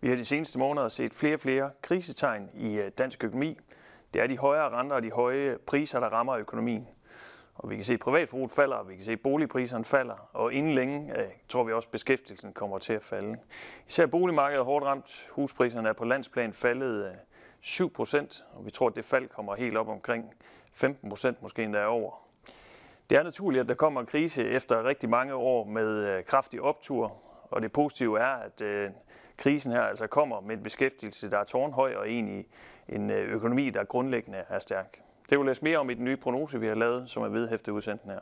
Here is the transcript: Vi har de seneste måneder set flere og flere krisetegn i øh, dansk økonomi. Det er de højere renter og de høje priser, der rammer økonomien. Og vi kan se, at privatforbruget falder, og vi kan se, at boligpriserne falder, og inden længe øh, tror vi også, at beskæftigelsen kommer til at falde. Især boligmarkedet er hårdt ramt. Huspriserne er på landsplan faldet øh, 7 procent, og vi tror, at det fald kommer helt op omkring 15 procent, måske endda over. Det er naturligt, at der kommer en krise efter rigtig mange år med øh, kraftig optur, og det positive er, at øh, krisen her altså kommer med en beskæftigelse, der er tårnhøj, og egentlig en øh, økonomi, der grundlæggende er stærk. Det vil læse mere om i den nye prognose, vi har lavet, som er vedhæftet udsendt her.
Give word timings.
Vi 0.00 0.08
har 0.08 0.16
de 0.16 0.24
seneste 0.24 0.58
måneder 0.58 0.88
set 0.88 1.14
flere 1.14 1.34
og 1.34 1.40
flere 1.40 1.70
krisetegn 1.82 2.50
i 2.54 2.74
øh, 2.74 2.90
dansk 2.98 3.24
økonomi. 3.24 3.58
Det 4.14 4.22
er 4.22 4.26
de 4.26 4.38
højere 4.38 4.70
renter 4.70 4.96
og 4.96 5.02
de 5.02 5.10
høje 5.10 5.58
priser, 5.66 6.00
der 6.00 6.08
rammer 6.08 6.36
økonomien. 6.36 6.88
Og 7.54 7.70
vi 7.70 7.74
kan 7.74 7.84
se, 7.84 7.94
at 7.94 8.00
privatforbruget 8.00 8.52
falder, 8.52 8.76
og 8.76 8.88
vi 8.88 8.96
kan 8.96 9.04
se, 9.04 9.12
at 9.12 9.20
boligpriserne 9.20 9.84
falder, 9.84 10.28
og 10.32 10.52
inden 10.52 10.74
længe 10.74 11.18
øh, 11.18 11.28
tror 11.48 11.64
vi 11.64 11.72
også, 11.72 11.86
at 11.86 11.92
beskæftigelsen 11.92 12.52
kommer 12.52 12.78
til 12.78 12.92
at 12.92 13.02
falde. 13.02 13.36
Især 13.88 14.06
boligmarkedet 14.06 14.60
er 14.60 14.64
hårdt 14.64 14.84
ramt. 14.84 15.28
Huspriserne 15.30 15.88
er 15.88 15.92
på 15.92 16.04
landsplan 16.04 16.52
faldet 16.52 17.06
øh, 17.06 17.12
7 17.60 17.92
procent, 17.92 18.44
og 18.52 18.66
vi 18.66 18.70
tror, 18.70 18.88
at 18.88 18.96
det 18.96 19.04
fald 19.04 19.28
kommer 19.28 19.54
helt 19.54 19.76
op 19.76 19.88
omkring 19.88 20.34
15 20.72 21.08
procent, 21.08 21.42
måske 21.42 21.62
endda 21.62 21.84
over. 21.84 22.26
Det 23.10 23.18
er 23.18 23.22
naturligt, 23.22 23.60
at 23.60 23.68
der 23.68 23.74
kommer 23.74 24.00
en 24.00 24.06
krise 24.06 24.44
efter 24.44 24.84
rigtig 24.84 25.10
mange 25.10 25.34
år 25.34 25.64
med 25.64 25.86
øh, 25.86 26.24
kraftig 26.24 26.62
optur, 26.62 27.16
og 27.50 27.62
det 27.62 27.72
positive 27.72 28.20
er, 28.20 28.26
at 28.26 28.60
øh, 28.60 28.90
krisen 29.36 29.72
her 29.72 29.80
altså 29.80 30.06
kommer 30.06 30.40
med 30.40 30.56
en 30.56 30.62
beskæftigelse, 30.62 31.30
der 31.30 31.38
er 31.38 31.44
tårnhøj, 31.44 31.94
og 31.94 32.08
egentlig 32.08 32.46
en 32.88 33.10
øh, 33.10 33.32
økonomi, 33.32 33.70
der 33.70 33.84
grundlæggende 33.84 34.44
er 34.48 34.58
stærk. 34.58 35.02
Det 35.30 35.38
vil 35.38 35.46
læse 35.46 35.64
mere 35.64 35.78
om 35.78 35.90
i 35.90 35.94
den 35.94 36.04
nye 36.04 36.16
prognose, 36.16 36.60
vi 36.60 36.66
har 36.66 36.74
lavet, 36.74 37.10
som 37.10 37.22
er 37.22 37.28
vedhæftet 37.28 37.72
udsendt 37.72 38.02
her. 38.04 38.20